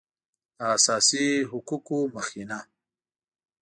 [0.57, 2.59] د اساسي حقوقو مخینه